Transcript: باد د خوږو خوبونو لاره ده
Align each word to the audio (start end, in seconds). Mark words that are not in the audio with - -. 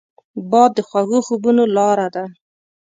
باد 0.49 0.71
د 0.75 0.79
خوږو 0.87 1.19
خوبونو 1.27 1.63
لاره 1.75 2.07
ده 2.15 2.25